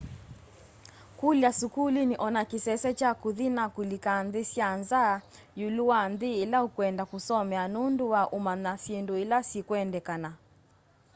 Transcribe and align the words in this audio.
kũlya 1.19 1.49
sukuluni 1.59 2.15
o 2.25 2.27
na 2.35 2.43
kĩsese 2.49 2.89
kya 2.99 3.11
kũthi 3.21 3.47
na 3.57 3.65
kũlika 3.75 4.13
nthĩ 4.25 4.43
sya 4.51 4.69
nza 4.79 5.03
ĩũlũ 5.61 5.83
wa 5.91 6.01
nthĩ 6.11 6.29
ĩla 6.43 6.57
ũkwenda 6.67 7.03
kũsomea 7.11 7.63
nũndũ 7.73 8.05
wa 8.13 8.23
ũmanya 8.37 8.73
syĩndũ 8.83 9.13
ila 9.23 9.39
sikwendekana 9.49 10.29